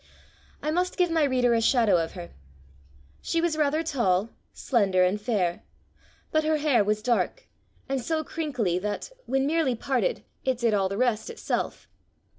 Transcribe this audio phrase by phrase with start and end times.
[0.63, 2.31] I must give my reader a shadow of her.
[3.21, 5.61] She was rather tall, slender, and fair.
[6.31, 7.45] But her hair was dark,
[7.87, 11.87] and so crinkly that, when merely parted, it did all the rest itself.